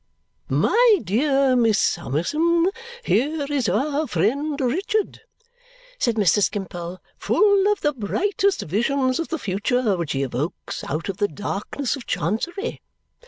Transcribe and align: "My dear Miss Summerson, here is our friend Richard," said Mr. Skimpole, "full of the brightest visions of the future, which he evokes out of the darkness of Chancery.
"My 0.49 0.97
dear 1.03 1.55
Miss 1.55 1.77
Summerson, 1.77 2.71
here 3.03 3.45
is 3.53 3.69
our 3.69 4.07
friend 4.07 4.59
Richard," 4.59 5.21
said 5.99 6.15
Mr. 6.15 6.41
Skimpole, 6.41 6.97
"full 7.19 7.71
of 7.71 7.81
the 7.81 7.93
brightest 7.93 8.63
visions 8.63 9.19
of 9.19 9.27
the 9.27 9.37
future, 9.37 9.95
which 9.95 10.13
he 10.13 10.23
evokes 10.23 10.83
out 10.85 11.07
of 11.07 11.17
the 11.17 11.27
darkness 11.27 11.95
of 11.95 12.07
Chancery. 12.07 12.81